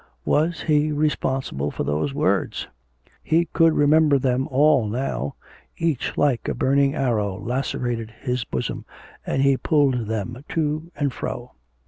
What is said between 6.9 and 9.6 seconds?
arrow lacerated his bosom, and he